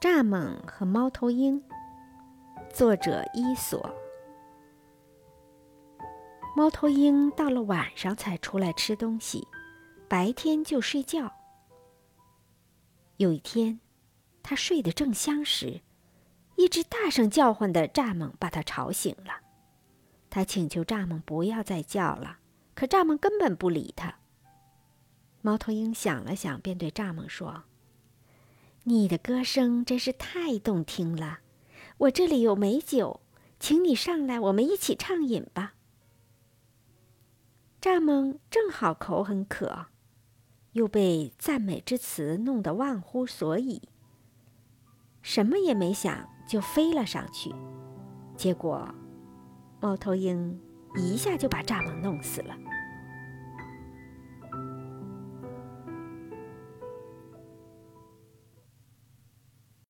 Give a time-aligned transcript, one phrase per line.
[0.00, 1.62] 蚱蜢和猫头鹰，
[2.72, 3.94] 作者伊索。
[6.56, 9.46] 猫头鹰到了晚上才出来吃东西，
[10.08, 11.30] 白天就睡觉。
[13.18, 13.78] 有一天，
[14.42, 15.82] 它睡得正香时，
[16.56, 19.34] 一只大声叫唤的蚱蜢把它吵醒了。
[20.30, 22.38] 它请求蚱蜢不要再叫了，
[22.74, 24.14] 可蚱蜢根本不理它。
[25.42, 27.64] 猫头鹰想了想，便对蚱蜢说。
[28.84, 31.40] 你的歌声真是太动听了，
[31.98, 33.20] 我这里有美酒，
[33.58, 35.74] 请你上来，我们一起畅饮吧。
[37.80, 39.86] 蚱蜢正好口很渴，
[40.72, 43.82] 又被赞美之词弄得忘乎所以，
[45.20, 47.54] 什么也没想就飞了上去，
[48.34, 48.94] 结果，
[49.80, 50.58] 猫头鹰
[50.96, 52.56] 一下就把蚱蜢弄死了。